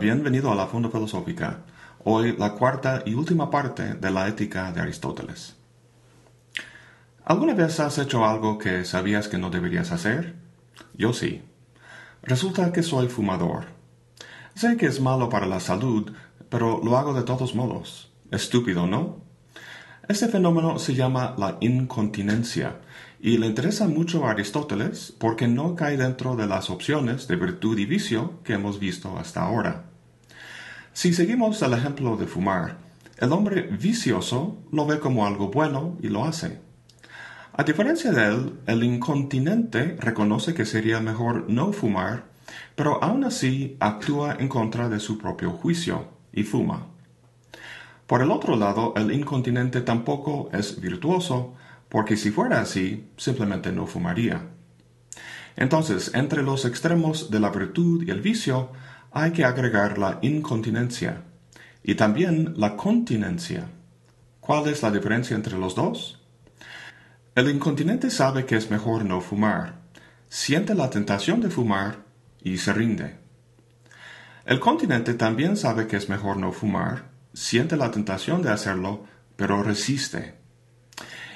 [0.00, 1.58] bienvenido a la Fonda Filosófica.
[2.04, 5.56] Hoy la cuarta y última parte de la ética de Aristóteles.
[7.26, 10.36] ¿Alguna vez has hecho algo que sabías que no deberías hacer?
[10.94, 11.42] Yo sí.
[12.22, 13.66] Resulta que soy fumador.
[14.54, 16.10] Sé que es malo para la salud,
[16.48, 18.10] pero lo hago de todos modos.
[18.30, 19.20] Estúpido, ¿no?
[20.08, 22.80] Este fenómeno se llama la incontinencia
[23.22, 27.78] y le interesa mucho a Aristóteles porque no cae dentro de las opciones de virtud
[27.78, 29.84] y vicio que hemos visto hasta ahora.
[30.92, 32.78] Si seguimos el ejemplo de fumar,
[33.18, 36.60] el hombre vicioso lo ve como algo bueno y lo hace.
[37.52, 42.24] A diferencia de él, el incontinente reconoce que sería mejor no fumar,
[42.74, 46.86] pero aún así actúa en contra de su propio juicio y fuma.
[48.06, 51.54] Por el otro lado, el incontinente tampoco es virtuoso,
[51.90, 54.48] porque si fuera así, simplemente no fumaría.
[55.56, 58.70] Entonces, entre los extremos de la virtud y el vicio,
[59.10, 61.24] hay que agregar la incontinencia
[61.82, 63.68] y también la continencia.
[64.40, 66.18] ¿Cuál es la diferencia entre los dos?
[67.34, 69.80] El incontinente sabe que es mejor no fumar,
[70.28, 72.04] siente la tentación de fumar
[72.42, 73.18] y se rinde.
[74.44, 79.04] El continente también sabe que es mejor no fumar, siente la tentación de hacerlo,
[79.36, 80.39] pero resiste.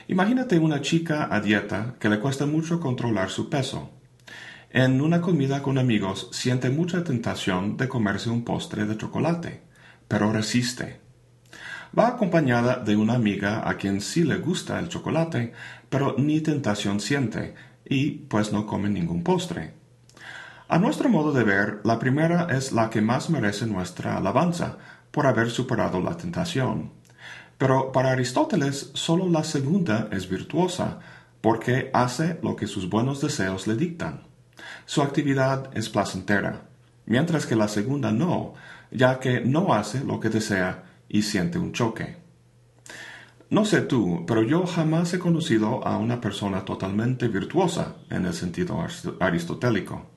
[0.07, 3.91] Imagínate una chica a dieta que le cuesta mucho controlar su peso.
[4.71, 9.63] En una comida con amigos siente mucha tentación de comerse un postre de chocolate,
[10.07, 11.01] pero resiste.
[11.97, 15.53] Va acompañada de una amiga a quien sí le gusta el chocolate,
[15.89, 17.55] pero ni tentación siente,
[17.89, 19.73] y pues no come ningún postre.
[20.69, 24.77] A nuestro modo de ver, la primera es la que más merece nuestra alabanza,
[25.11, 27.04] por haber superado la tentación.
[27.59, 31.01] Pero para Aristóteles solo la segunda es virtuosa,
[31.41, 34.23] porque hace lo que sus buenos deseos le dictan.
[34.87, 36.63] Su actividad es placentera,
[37.07, 38.55] mientras que la segunda no,
[38.91, 42.17] ya que no hace lo que desea y siente un choque.
[43.51, 48.33] No sé tú, pero yo jamás he conocido a una persona totalmente virtuosa en el
[48.33, 48.85] sentido
[49.21, 50.11] aristotélico.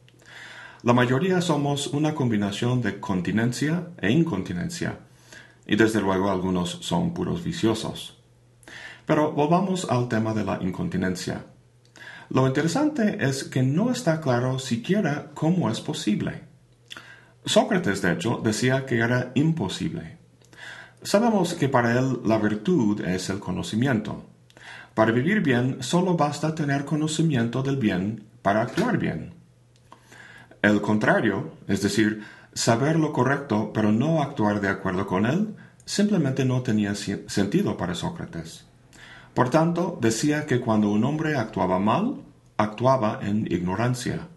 [0.83, 4.99] La mayoría somos una combinación de continencia e incontinencia,
[5.67, 8.17] y desde luego algunos son puros viciosos.
[9.05, 11.45] Pero volvamos al tema de la incontinencia.
[12.29, 16.43] Lo interesante es que no está claro siquiera cómo es posible.
[17.45, 20.17] Sócrates, de hecho, decía que era imposible.
[21.03, 24.25] Sabemos que para él la virtud es el conocimiento.
[24.93, 29.33] Para vivir bien solo basta tener conocimiento del bien para actuar bien.
[30.61, 32.23] El contrario, es decir,
[32.57, 37.95] saber lo correcto pero no actuar de acuerdo con él, simplemente no tenía sentido para
[37.95, 38.65] Sócrates.
[39.33, 42.23] Por tanto, decía que cuando un hombre actuaba mal,
[42.57, 44.27] actuaba en ignorancia.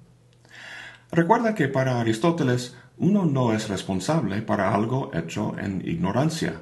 [1.11, 6.61] Recuerda que para Aristóteles uno no es responsable para algo hecho en ignorancia.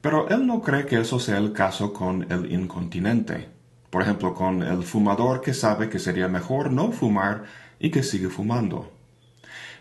[0.00, 3.48] Pero él no cree que eso sea el caso con el incontinente.
[3.90, 7.44] Por ejemplo, con el fumador que sabe que sería mejor no fumar
[7.78, 8.90] y que sigue fumando.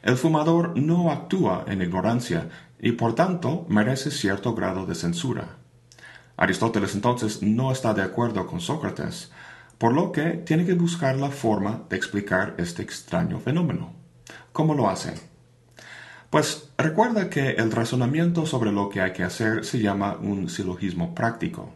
[0.04, 5.56] El fumador no actúa en ignorancia y por tanto merece cierto grado de censura.
[6.36, 9.32] Aristóteles entonces no está de acuerdo con Sócrates,
[9.78, 13.94] por lo que tiene que buscar la forma de explicar este extraño fenómeno.
[14.52, 15.14] ¿Cómo lo hace?
[16.30, 21.16] Pues recuerda que el razonamiento sobre lo que hay que hacer se llama un silogismo
[21.16, 21.72] práctico.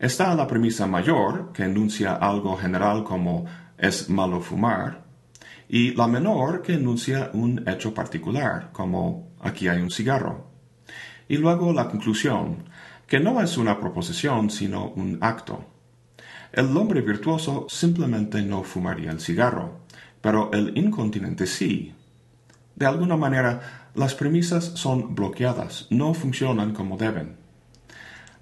[0.00, 3.46] Está la premisa mayor, que enuncia algo general como
[3.76, 5.07] es malo fumar,
[5.68, 10.50] y la menor que enuncia un hecho particular, como aquí hay un cigarro.
[11.28, 12.64] Y luego la conclusión,
[13.06, 15.64] que no es una proposición sino un acto.
[16.52, 19.80] El hombre virtuoso simplemente no fumaría el cigarro,
[20.22, 21.94] pero el incontinente sí.
[22.74, 27.36] De alguna manera, las premisas son bloqueadas, no funcionan como deben.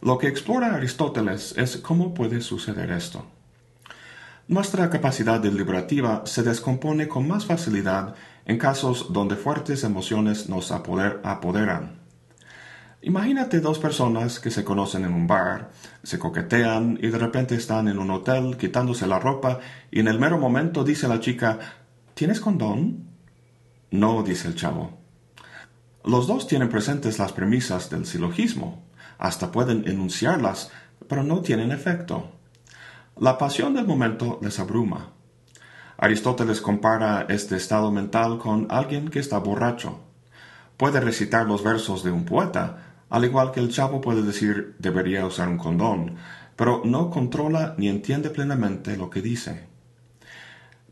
[0.02, 3.26] Lo que explora Aristóteles es cómo puede suceder esto.
[4.48, 8.14] Nuestra capacidad deliberativa se descompone con más facilidad
[8.44, 11.98] en casos donde fuertes emociones nos apoderan.
[13.02, 15.72] Imagínate dos personas que se conocen en un bar,
[16.04, 19.58] se coquetean y de repente están en un hotel quitándose la ropa
[19.90, 21.58] y en el mero momento dice la chica
[22.14, 23.08] ¿Tienes condón?
[23.90, 24.96] No, dice el chavo.
[26.04, 28.84] Los dos tienen presentes las premisas del silogismo,
[29.18, 30.70] hasta pueden enunciarlas,
[31.08, 32.35] pero no tienen efecto.
[33.18, 35.12] La pasión del momento les abruma.
[35.96, 40.00] Aristóteles compara este estado mental con alguien que está borracho.
[40.76, 45.24] Puede recitar los versos de un poeta, al igual que el chavo puede decir debería
[45.24, 46.16] usar un condón,
[46.56, 49.66] pero no controla ni entiende plenamente lo que dice.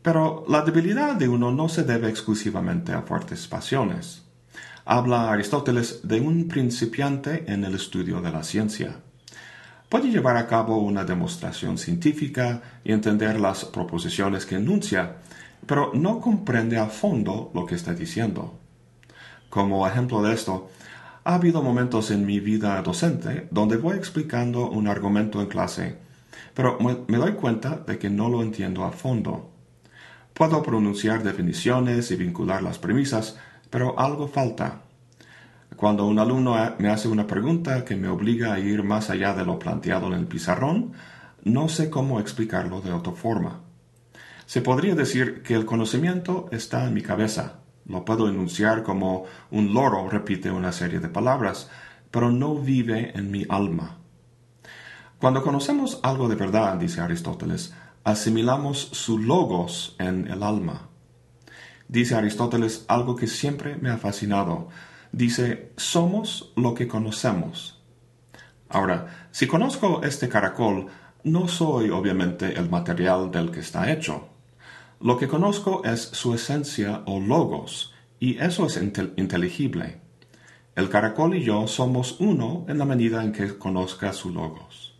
[0.01, 4.23] Pero la debilidad de uno no se debe exclusivamente a fuertes pasiones.
[4.83, 8.95] habla Aristóteles de un principiante en el estudio de la ciencia.
[9.95, 15.19] Puede llevar a cabo una demostración científica y entender las proposiciones que enuncia,
[15.65, 18.59] pero no comprende a fondo lo que está diciendo.
[19.47, 20.69] Como ejemplo de esto,
[21.23, 25.95] ha habido momentos en mi vida docente donde voy explicando un argumento en clase,
[26.53, 26.77] pero
[27.07, 29.49] me doy cuenta de que no lo entiendo a fondo.
[30.33, 33.37] Puedo pronunciar definiciones y vincular las premisas,
[33.69, 34.81] pero algo falta.
[35.75, 39.45] Cuando un alumno me hace una pregunta que me obliga a ir más allá de
[39.45, 40.93] lo planteado en el pizarrón,
[41.43, 43.61] no sé cómo explicarlo de otra forma.
[44.45, 47.59] Se podría decir que el conocimiento está en mi cabeza.
[47.85, 51.69] Lo puedo enunciar como un loro repite una serie de palabras,
[52.09, 53.97] pero no vive en mi alma.
[55.19, 57.73] Cuando conocemos algo de verdad, dice Aristóteles,
[58.03, 60.89] asimilamos su logos en el alma.
[61.87, 64.69] Dice Aristóteles algo que siempre me ha fascinado.
[65.15, 67.81] Dice, somos lo que conocemos.
[68.67, 70.87] Ahora, si conozco este caracol,
[71.23, 74.27] no soy obviamente el material del que está hecho.
[74.99, 80.01] Lo que conozco es su esencia o logos, y eso es inteligible.
[80.75, 84.99] El caracol y yo somos uno en la medida en que conozca su logos.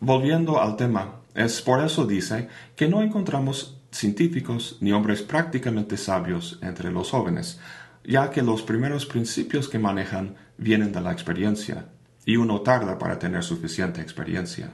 [0.00, 6.58] Volviendo al tema, es por eso dice que no encontramos científicos ni hombres prácticamente sabios
[6.60, 7.58] entre los jóvenes,
[8.04, 11.86] ya que los primeros principios que manejan vienen de la experiencia,
[12.24, 14.70] y uno tarda para tener suficiente experiencia.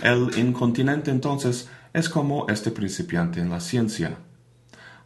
[0.00, 4.16] El incontinente entonces es como este principiante en la ciencia.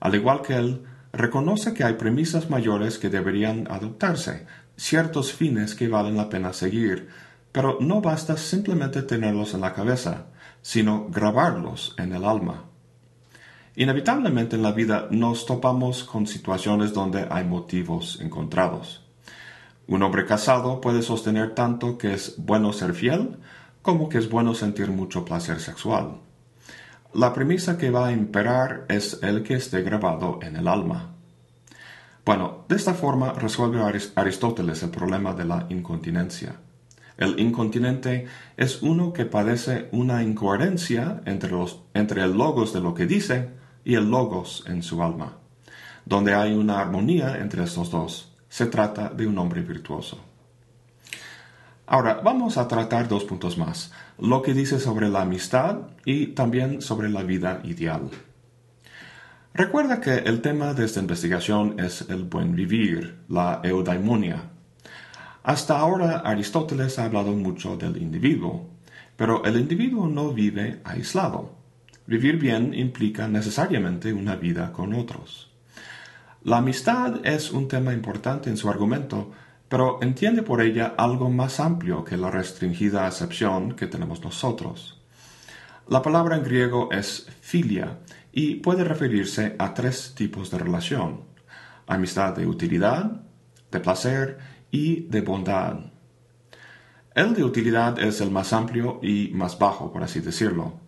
[0.00, 5.88] Al igual que él, reconoce que hay premisas mayores que deberían adoptarse, ciertos fines que
[5.88, 7.08] valen la pena seguir,
[7.52, 10.26] pero no basta simplemente tenerlos en la cabeza,
[10.62, 12.64] sino grabarlos en el alma.
[13.78, 19.04] Inevitablemente en la vida nos topamos con situaciones donde hay motivos encontrados.
[19.86, 23.36] Un hombre casado puede sostener tanto que es bueno ser fiel
[23.82, 26.22] como que es bueno sentir mucho placer sexual.
[27.12, 31.12] La premisa que va a imperar es el que esté grabado en el alma.
[32.24, 33.82] Bueno, de esta forma resuelve
[34.14, 36.56] Aristóteles el problema de la incontinencia.
[37.18, 38.26] El incontinente
[38.56, 43.55] es uno que padece una incoherencia entre, los, entre el logos de lo que dice
[43.86, 45.38] y el logos en su alma.
[46.04, 50.18] Donde hay una armonía entre estos dos, se trata de un hombre virtuoso.
[51.86, 56.82] Ahora, vamos a tratar dos puntos más, lo que dice sobre la amistad y también
[56.82, 58.10] sobre la vida ideal.
[59.54, 64.50] Recuerda que el tema de esta investigación es el buen vivir, la eudaimonia.
[65.44, 68.68] Hasta ahora Aristóteles ha hablado mucho del individuo,
[69.16, 71.55] pero el individuo no vive aislado.
[72.06, 75.50] Vivir bien implica necesariamente una vida con otros.
[76.44, 79.32] La amistad es un tema importante en su argumento,
[79.68, 85.02] pero entiende por ella algo más amplio que la restringida acepción que tenemos nosotros.
[85.88, 87.98] La palabra en griego es filia
[88.30, 91.22] y puede referirse a tres tipos de relación.
[91.88, 93.22] Amistad de utilidad,
[93.72, 94.38] de placer
[94.70, 95.78] y de bondad.
[97.16, 100.86] El de utilidad es el más amplio y más bajo, por así decirlo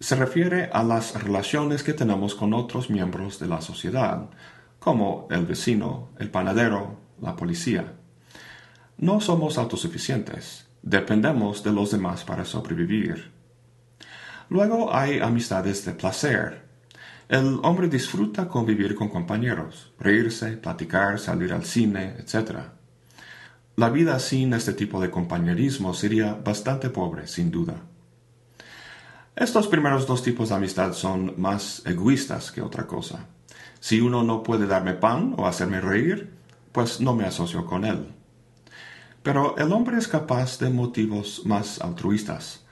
[0.00, 4.30] se refiere a las relaciones que tenemos con otros miembros de la sociedad,
[4.78, 7.92] como el vecino, el panadero, la policía.
[8.96, 13.30] No somos autosuficientes, dependemos de los demás para sobrevivir.
[14.48, 16.64] Luego hay amistades de placer.
[17.28, 22.58] El hombre disfruta convivir con compañeros, reírse, platicar, salir al cine, etc.
[23.76, 27.89] La vida sin este tipo de compañerismo sería bastante pobre, sin duda.
[29.40, 33.24] Estos primeros dos tipos de amistad son más egoístas que otra cosa.
[33.80, 36.30] Si uno no puede darme pan o hacerme reír,
[36.72, 38.08] pues no me asocio con él.
[39.22, 42.66] Pero el hombre es capaz de motivos más altruistas.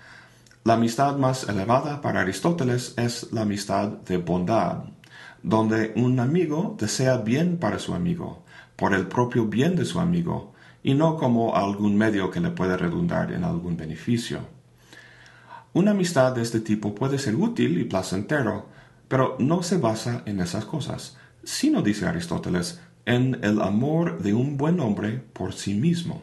[0.62, 4.84] La amistad más elevada para Aristóteles es la amistad de bondad,
[5.42, 8.44] donde un amigo desea bien para su amigo,
[8.76, 12.76] por el propio bien de su amigo, y no como algún medio que le puede
[12.76, 14.57] redundar en algún beneficio.
[15.74, 18.66] Una amistad de este tipo puede ser útil y placentero,
[19.06, 24.56] pero no se basa en esas cosas, sino, dice Aristóteles, en el amor de un
[24.56, 26.22] buen hombre por sí mismo.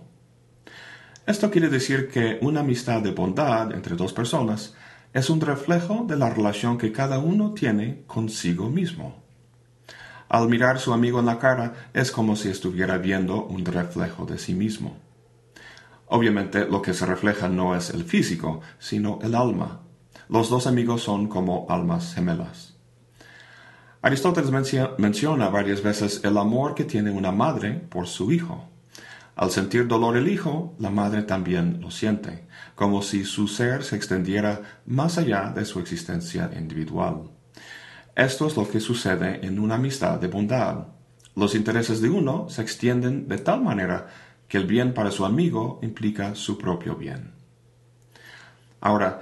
[1.26, 4.76] Esto quiere decir que una amistad de bondad entre dos personas
[5.14, 9.24] es un reflejo de la relación que cada uno tiene consigo mismo.
[10.28, 14.26] Al mirar a su amigo en la cara es como si estuviera viendo un reflejo
[14.26, 14.98] de sí mismo.
[16.08, 19.82] Obviamente lo que se refleja no es el físico, sino el alma.
[20.30, 22.76] Los dos amigos son como almas gemelas.
[24.02, 24.52] Aristóteles
[25.00, 28.70] menciona varias veces el amor que tiene una madre por su hijo.
[29.36, 33.96] Al sentir dolor el hijo, la madre también lo siente, como si su ser se
[33.96, 37.32] extendiera más allá de su existencia individual.
[38.16, 40.88] Esto es lo que sucede en una amistad de bondad.
[41.36, 44.08] Los intereses de uno se extienden de tal manera
[44.58, 47.32] el bien para su amigo implica su propio bien.
[48.82, 49.20] Ahora,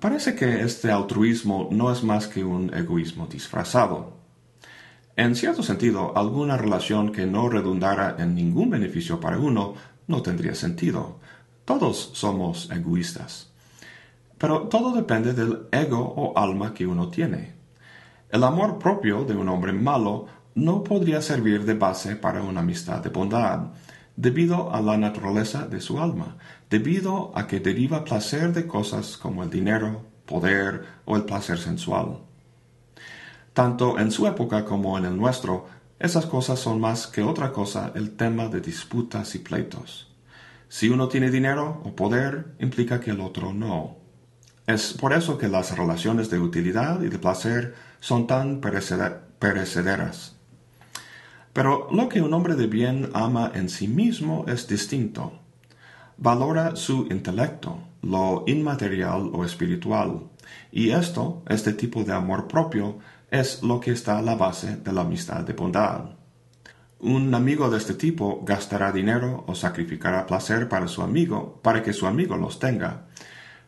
[0.00, 4.18] parece que este altruismo no es más que un egoísmo disfrazado.
[5.16, 9.74] En cierto sentido, alguna relación que no redundara en ningún beneficio para uno
[10.06, 11.18] no tendría sentido.
[11.64, 13.50] Todos somos egoístas.
[14.38, 17.54] Pero todo depende del ego o alma que uno tiene.
[18.30, 23.02] El amor propio de un hombre malo no podría servir de base para una amistad
[23.02, 23.72] de bondad,
[24.18, 29.44] debido a la naturaleza de su alma, debido a que deriva placer de cosas como
[29.44, 32.18] el dinero, poder o el placer sensual.
[33.52, 35.66] Tanto en su época como en el nuestro,
[36.00, 40.12] esas cosas son más que otra cosa el tema de disputas y pleitos.
[40.68, 43.98] Si uno tiene dinero o poder, implica que el otro no.
[44.66, 50.37] Es por eso que las relaciones de utilidad y de placer son tan perecederas.
[51.58, 55.32] Pero lo que un hombre de bien ama en sí mismo es distinto.
[56.16, 60.28] Valora su intelecto, lo inmaterial o espiritual,
[60.70, 64.92] y esto, este tipo de amor propio, es lo que está a la base de
[64.92, 66.10] la amistad de bondad.
[67.00, 71.92] Un amigo de este tipo gastará dinero o sacrificará placer para su amigo para que
[71.92, 73.08] su amigo los tenga.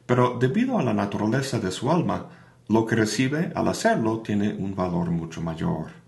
[0.07, 2.29] Pero debido a la naturaleza de su alma,
[2.69, 6.00] lo que recibe al hacerlo tiene un valor mucho mayor.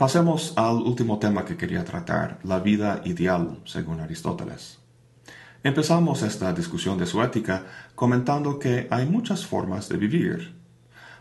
[0.00, 4.78] Pasemos al último tema que quería tratar, la vida ideal, según Aristóteles.
[5.62, 10.54] Empezamos esta discusión de su ética comentando que hay muchas formas de vivir,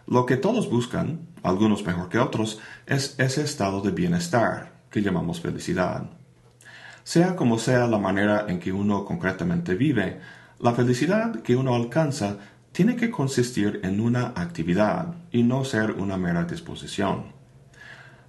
[0.07, 5.41] lo que todos buscan, algunos mejor que otros, es ese estado de bienestar que llamamos
[5.41, 6.09] felicidad.
[7.03, 10.21] Sea como sea la manera en que uno concretamente vive,
[10.57, 12.37] la felicidad que uno alcanza
[12.71, 17.38] tiene que consistir en una actividad y no ser una mera disposición.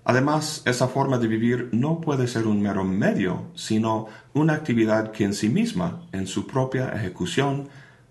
[0.05, 5.25] Además, esa forma de vivir no puede ser un mero medio, sino una actividad que
[5.25, 7.69] en sí misma, en su propia ejecución,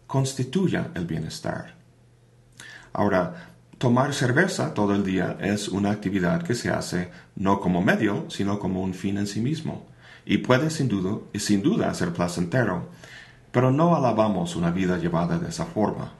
[0.08, 1.75] constituya el bienestar.
[2.93, 8.25] Ahora, Tomar cerveza todo el día es una actividad que se hace no como medio,
[8.29, 9.86] sino como un fin en sí mismo,
[10.25, 12.89] y puede sin duda, sin duda ser placentero,
[13.53, 16.12] pero no alabamos una vida llevada de esa forma.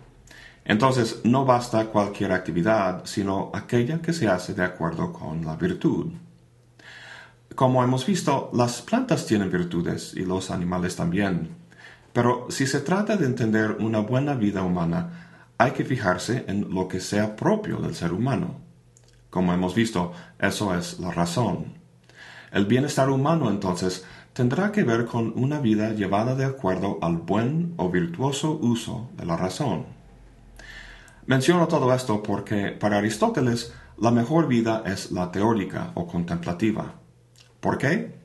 [0.66, 6.12] Entonces no basta cualquier actividad, sino aquella que se hace de acuerdo con la virtud.
[7.56, 11.50] Como hemos visto, las plantas tienen virtudes y los animales también.
[12.14, 16.88] Pero si se trata de entender una buena vida humana, hay que fijarse en lo
[16.88, 18.56] que sea propio del ser humano.
[19.30, 21.74] Como hemos visto, eso es la razón.
[22.52, 27.74] El bienestar humano, entonces, tendrá que ver con una vida llevada de acuerdo al buen
[27.78, 29.99] o virtuoso uso de la razón.
[31.30, 36.96] Menciono todo esto porque para Aristóteles la mejor vida es la teórica o contemplativa.
[37.60, 38.16] ¿Por qué?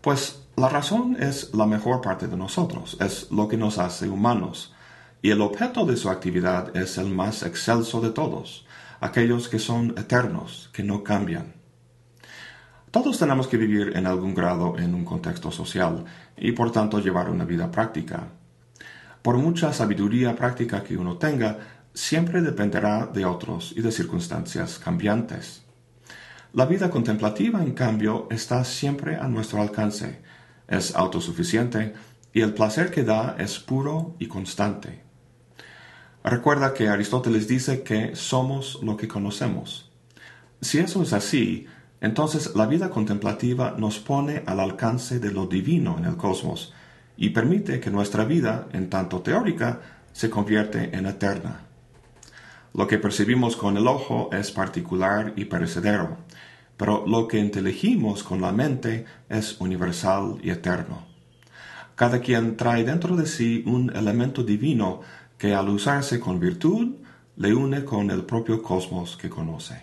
[0.00, 4.72] Pues la razón es la mejor parte de nosotros, es lo que nos hace humanos,
[5.20, 8.64] y el objeto de su actividad es el más excelso de todos,
[9.00, 11.54] aquellos que son eternos, que no cambian.
[12.92, 16.04] Todos tenemos que vivir en algún grado en un contexto social
[16.36, 18.28] y por tanto llevar una vida práctica.
[19.22, 25.64] Por mucha sabiduría práctica que uno tenga, siempre dependerá de otros y de circunstancias cambiantes.
[26.52, 30.22] La vida contemplativa, en cambio, está siempre a nuestro alcance,
[30.68, 31.94] es autosuficiente
[32.32, 35.02] y el placer que da es puro y constante.
[36.22, 39.90] Recuerda que Aristóteles dice que somos lo que conocemos.
[40.60, 41.66] Si eso es así,
[42.00, 46.72] entonces la vida contemplativa nos pone al alcance de lo divino en el cosmos
[47.16, 49.80] y permite que nuestra vida, en tanto teórica,
[50.12, 51.67] se convierte en eterna.
[52.78, 56.18] Lo que percibimos con el ojo es particular y perecedero,
[56.76, 61.04] pero lo que inteligimos con la mente es universal y eterno.
[61.96, 65.00] Cada quien trae dentro de sí un elemento divino
[65.38, 66.94] que al usarse con virtud
[67.34, 69.82] le une con el propio cosmos que conoce.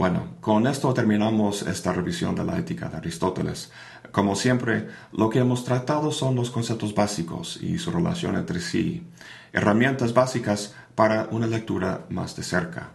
[0.00, 3.70] Bueno, con esto terminamos esta revisión de la ética de Aristóteles.
[4.12, 9.06] Como siempre, lo que hemos tratado son los conceptos básicos y su relación entre sí,
[9.52, 12.92] herramientas básicas para una lectura más de cerca.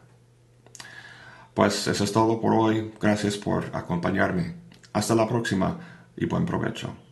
[1.54, 2.92] Pues eso es todo por hoy.
[3.00, 4.56] Gracias por acompañarme.
[4.92, 5.78] Hasta la próxima
[6.18, 7.05] y buen provecho.